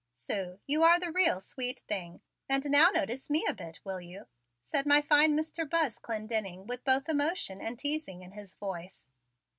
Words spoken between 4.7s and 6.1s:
my fine Mr. Buzz